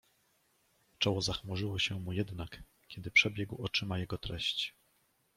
"Czoło 0.99 1.21
zachmurzyło 1.21 1.71
mu 1.73 1.79
się 1.79 2.05
jednak, 2.15 2.63
kiedy 2.87 3.11
przebiegł 3.11 3.63
oczyma 3.63 3.99
jego 3.99 4.17
treść." 4.17 4.73